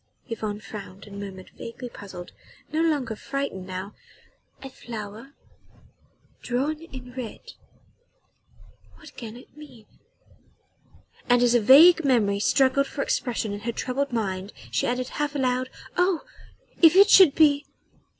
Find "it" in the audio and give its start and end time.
9.37-9.55, 16.95-17.11